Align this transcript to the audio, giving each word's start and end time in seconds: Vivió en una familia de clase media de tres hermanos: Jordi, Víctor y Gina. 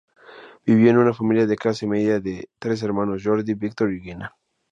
Vivió 0.65 0.89
en 0.89 0.97
una 0.97 1.13
familia 1.13 1.45
de 1.45 1.55
clase 1.55 1.85
media 1.85 2.19
de 2.19 2.49
tres 2.57 2.81
hermanos: 2.81 3.21
Jordi, 3.23 3.53
Víctor 3.53 3.93
y 3.93 4.01
Gina. 4.01 4.35